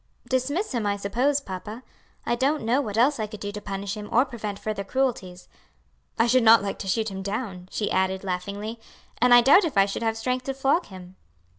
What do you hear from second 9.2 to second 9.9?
I doubt if I